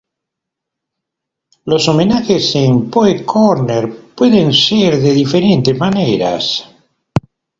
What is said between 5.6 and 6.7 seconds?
maneras.